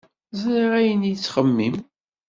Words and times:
Ẓriɣ 0.41 0.71
ayen 0.79 1.07
ay 1.07 1.15
tettxemmim. 1.15 1.75